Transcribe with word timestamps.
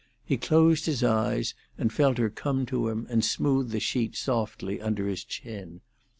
He 0.25 0.35
closed 0.35 0.87
his 0.87 1.03
eyes, 1.03 1.53
and 1.77 1.93
felt 1.93 2.17
her 2.17 2.31
come 2.31 2.65
to 2.65 2.87
him 2.89 3.05
and 3.11 3.23
smooth 3.23 3.69
the 3.69 3.79
sheet 3.79 4.15
softly 4.15 4.81
under 4.81 5.07
his 5.07 5.23
chin. 5.23 5.81